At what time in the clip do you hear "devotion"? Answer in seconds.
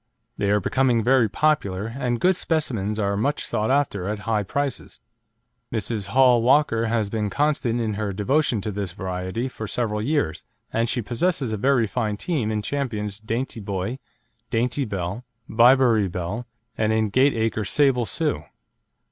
8.11-8.61